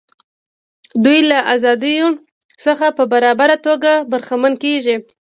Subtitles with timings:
[1.03, 2.07] دوی له ازادیو
[2.65, 4.95] څخه په برابره توګه برخمن کیږي.